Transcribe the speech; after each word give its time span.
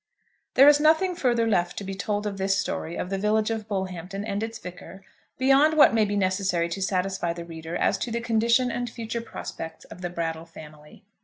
There 0.55 0.67
is 0.67 0.79
nothing 0.79 1.15
further 1.15 1.45
left 1.45 1.77
to 1.77 1.83
be 1.83 1.93
told 1.93 2.25
of 2.25 2.39
this 2.39 2.57
story 2.57 2.95
of 2.95 3.11
the 3.11 3.19
village 3.19 3.51
of 3.51 3.67
Bullhampton 3.67 4.25
and 4.25 4.41
its 4.41 4.57
Vicar 4.57 5.03
beyond 5.37 5.77
what 5.77 5.93
may 5.93 6.05
be 6.05 6.15
necessary 6.15 6.69
to 6.69 6.81
satisfy 6.81 7.33
the 7.33 7.45
reader 7.45 7.75
as 7.75 7.99
to 7.99 8.09
the 8.09 8.19
condition 8.19 8.71
and 8.71 8.89
future 8.89 9.21
prospects 9.21 9.85
of 9.85 10.01
the 10.01 10.09
Brattle 10.09 10.45
family. 10.47 11.03